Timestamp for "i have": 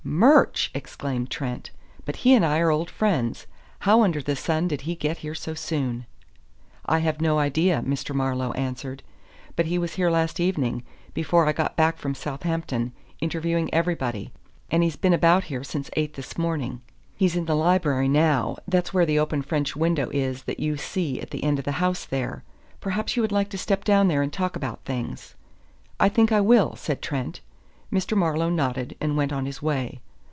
6.85-7.21